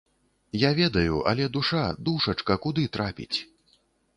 Я 0.61 0.71
ведаю, 0.79 1.19
але 1.31 1.45
душа, 1.57 1.83
душачка 2.07 2.59
куды 2.65 2.87
трапіць? 2.99 3.37